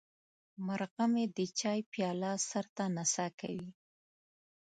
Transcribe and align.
مرغه 0.65 1.05
مې 1.13 1.25
د 1.37 1.39
چای 1.59 1.79
پیاله 1.91 2.31
سر 2.49 2.65
ته 2.75 2.83
نڅا 2.95 3.27
کوي. 3.39 3.69